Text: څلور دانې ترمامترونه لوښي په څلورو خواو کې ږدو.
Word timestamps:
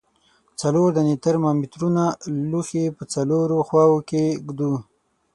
څلور 0.61 0.87
دانې 0.95 1.15
ترمامترونه 1.25 2.03
لوښي 2.51 2.85
په 2.97 3.03
څلورو 3.13 3.57
خواو 3.67 3.97
کې 4.09 4.23
ږدو. 4.47 4.73